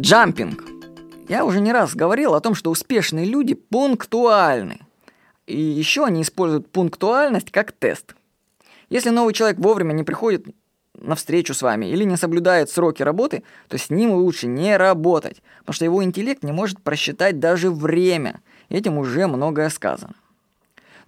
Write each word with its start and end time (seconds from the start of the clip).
Джампинг. 0.00 0.64
Я 1.28 1.44
уже 1.44 1.60
не 1.60 1.72
раз 1.72 1.96
говорил 1.96 2.34
о 2.34 2.40
том, 2.40 2.54
что 2.54 2.70
успешные 2.70 3.26
люди 3.26 3.54
пунктуальны. 3.54 4.78
И 5.46 5.60
еще 5.60 6.04
они 6.04 6.22
используют 6.22 6.70
пунктуальность 6.70 7.50
как 7.50 7.72
тест. 7.72 8.14
Если 8.90 9.10
новый 9.10 9.34
человек 9.34 9.58
вовремя 9.58 9.92
не 9.92 10.04
приходит 10.04 10.46
на 10.94 11.16
встречу 11.16 11.52
с 11.52 11.62
вами 11.62 11.86
или 11.86 12.04
не 12.04 12.16
соблюдает 12.16 12.70
сроки 12.70 13.02
работы, 13.02 13.42
то 13.66 13.76
с 13.76 13.90
ним 13.90 14.12
лучше 14.12 14.46
не 14.46 14.76
работать, 14.76 15.42
потому 15.60 15.74
что 15.74 15.84
его 15.84 16.04
интеллект 16.04 16.44
не 16.44 16.52
может 16.52 16.80
просчитать 16.80 17.40
даже 17.40 17.70
время. 17.70 18.40
Этим 18.68 18.98
уже 18.98 19.26
многое 19.26 19.68
сказано. 19.68 20.14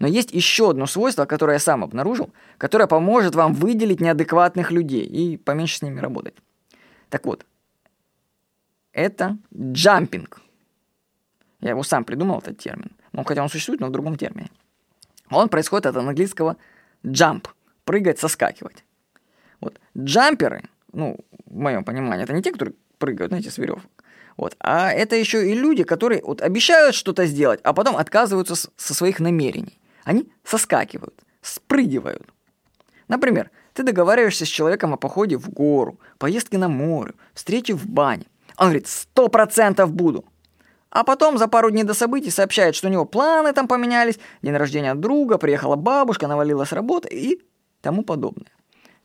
Но 0.01 0.09
есть 0.09 0.33
еще 0.33 0.71
одно 0.71 0.87
свойство, 0.87 1.27
которое 1.27 1.55
я 1.55 1.59
сам 1.61 1.85
обнаружил, 1.85 2.31
которое 2.59 2.89
поможет 2.89 3.37
вам 3.37 3.55
выделить 3.55 4.01
неадекватных 4.01 4.73
людей 4.73 5.05
и 5.05 5.37
поменьше 5.37 5.79
с 5.79 5.83
ними 5.83 6.01
работать. 6.01 6.35
Так 7.09 7.27
вот, 7.27 7.45
это 8.93 9.37
джампинг. 9.55 10.41
Я 11.61 11.71
его 11.71 11.83
сам 11.83 12.05
придумал, 12.05 12.39
этот 12.39 12.59
термин. 12.59 12.93
Ну, 13.13 13.25
хотя 13.25 13.43
он 13.43 13.49
существует, 13.49 13.81
но 13.81 13.89
в 13.89 13.93
другом 13.93 14.17
термине. 14.17 14.51
Он 15.31 15.49
происходит 15.49 15.87
от 15.87 15.97
английского 15.97 16.57
jump– 17.05 17.49
прыгать, 17.85 18.19
соскакивать. 18.19 18.85
Вот 19.61 19.81
джамперы, 19.99 20.63
ну, 20.93 21.19
в 21.47 21.57
моем 21.57 21.85
понимании, 21.85 22.25
это 22.25 22.33
не 22.33 22.43
те, 22.43 22.53
которые 22.53 22.75
прыгают, 22.99 23.31
знаете, 23.31 23.51
с 23.51 23.59
веревок. 23.59 23.83
Вот. 24.37 24.57
А 24.61 24.93
это 24.93 25.17
еще 25.17 25.51
и 25.51 25.55
люди, 25.55 25.83
которые 25.83 26.23
вот 26.23 26.41
обещают 26.41 26.95
что-то 26.95 27.27
сделать, 27.27 27.61
а 27.63 27.73
потом 27.73 27.97
отказываются 27.97 28.55
с, 28.55 28.71
со 28.77 28.95
своих 28.95 29.21
намерений. 29.21 29.79
Они 30.05 30.31
соскакивают, 30.45 31.15
спрыгивают. 31.43 32.23
Например, 33.09 33.51
ты 33.75 33.83
договариваешься 33.83 34.47
с 34.47 34.49
человеком 34.49 34.95
о 34.95 34.97
походе 34.97 35.37
в 35.37 35.51
гору, 35.51 35.99
поездке 36.19 36.59
на 36.59 36.69
море, 36.69 37.15
встрече 37.35 37.75
в 37.75 37.87
бане. 37.87 38.27
Он 38.61 38.67
говорит, 38.67 38.89
сто 38.89 39.29
процентов 39.29 39.91
буду. 39.91 40.27
А 40.91 41.03
потом 41.03 41.39
за 41.39 41.49
пару 41.49 41.71
дней 41.71 41.83
до 41.83 41.95
событий 41.95 42.31
сообщает, 42.31 42.75
что 42.75 42.89
у 42.89 42.91
него 42.91 43.07
планы 43.07 43.55
там 43.55 43.67
поменялись, 43.67 44.19
день 44.43 44.55
рождения 44.55 44.95
друга, 44.95 45.39
приехала 45.39 45.77
бабушка, 45.77 46.29
навалила 46.29 46.67
с 46.67 46.73
работы 46.73 47.09
и 47.09 47.43
тому 47.81 48.03
подобное. 48.03 48.53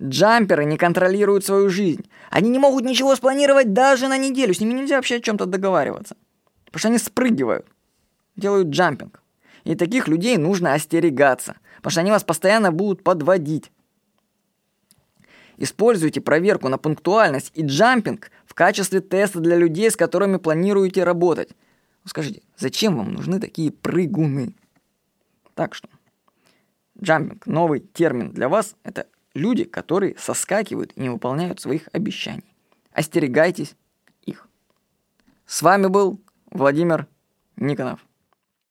Джамперы 0.04 0.66
не 0.66 0.78
контролируют 0.78 1.46
свою 1.46 1.70
жизнь. 1.70 2.06
Они 2.32 2.50
не 2.50 2.60
могут 2.60 2.84
ничего 2.84 3.16
спланировать 3.16 3.72
даже 3.72 4.10
на 4.10 4.18
неделю. 4.18 4.54
С 4.54 4.60
ними 4.60 4.74
нельзя 4.74 4.98
вообще 4.98 5.16
о 5.16 5.22
чем-то 5.22 5.46
договариваться. 5.46 6.18
Потому 6.66 6.80
что 6.80 6.88
они 6.90 6.98
спрыгивают, 6.98 7.66
делают 8.36 8.68
джампинг. 8.68 9.24
И 9.64 9.76
таких 9.76 10.10
людей 10.10 10.36
нужно 10.36 10.74
остерегаться, 10.74 11.56
потому 11.78 11.92
что 11.92 12.02
они 12.02 12.12
вас 12.12 12.26
постоянно 12.26 12.74
будут 12.74 13.04
подводить. 13.04 13.72
Используйте 15.58 16.20
проверку 16.20 16.68
на 16.68 16.78
пунктуальность 16.78 17.52
и 17.54 17.66
джампинг 17.66 18.30
в 18.56 18.58
качестве 18.58 19.02
теста 19.02 19.42
для 19.42 19.58
людей, 19.58 19.92
с 19.92 19.98
которыми 19.98 20.38
планируете 20.38 21.04
работать. 21.04 21.50
Скажите, 22.06 22.42
зачем 22.56 22.96
вам 22.96 23.12
нужны 23.12 23.42
такие 23.42 23.70
прыгуны? 23.70 24.56
Так 25.56 25.76
что, 25.76 25.90
джампинг, 26.98 27.46
новый 27.48 27.82
термин 27.82 28.32
для 28.32 28.48
вас, 28.48 28.78
это 28.84 29.08
люди, 29.34 29.66
которые 29.66 30.16
соскакивают 30.18 30.94
и 30.96 31.02
не 31.02 31.10
выполняют 31.10 31.60
своих 31.60 31.90
обещаний. 31.92 32.56
Остерегайтесь 32.94 33.76
их. 34.22 34.48
С 35.46 35.62
вами 35.62 35.88
был 35.88 36.22
Владимир 36.50 37.08
Никонов. 37.58 38.05